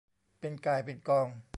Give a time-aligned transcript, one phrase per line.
[0.39, 1.27] เป็นก่ายเป็นกอง